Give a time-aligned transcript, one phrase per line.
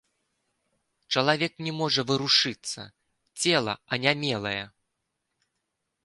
[1.15, 2.81] Чалавек не можа варушыцца,
[3.43, 4.63] цела анямелае.